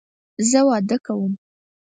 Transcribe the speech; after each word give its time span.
زه 0.49 0.59
واده 0.67 0.97
کوم 1.05 1.33